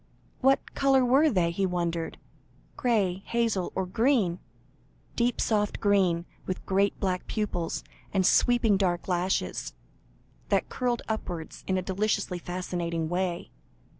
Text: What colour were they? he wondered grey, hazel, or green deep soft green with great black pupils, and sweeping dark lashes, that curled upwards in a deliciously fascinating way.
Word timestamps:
What 0.39 0.73
colour 0.73 1.05
were 1.05 1.29
they? 1.29 1.51
he 1.51 1.67
wondered 1.67 2.17
grey, 2.75 3.21
hazel, 3.23 3.71
or 3.75 3.85
green 3.85 4.39
deep 5.15 5.39
soft 5.39 5.79
green 5.79 6.25
with 6.47 6.65
great 6.65 6.99
black 6.99 7.27
pupils, 7.27 7.83
and 8.11 8.25
sweeping 8.25 8.77
dark 8.77 9.07
lashes, 9.07 9.75
that 10.49 10.69
curled 10.69 11.03
upwards 11.07 11.63
in 11.67 11.77
a 11.77 11.83
deliciously 11.83 12.39
fascinating 12.39 13.09
way. 13.09 13.51